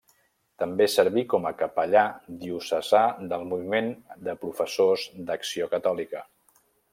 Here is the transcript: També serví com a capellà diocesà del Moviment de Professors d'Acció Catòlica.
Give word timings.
També 0.61 0.85
serví 0.93 1.23
com 1.33 1.43
a 1.49 1.51
capellà 1.59 2.05
diocesà 2.45 3.03
del 3.35 3.45
Moviment 3.51 3.93
de 4.29 4.35
Professors 4.47 5.05
d'Acció 5.29 5.69
Catòlica. 5.77 6.25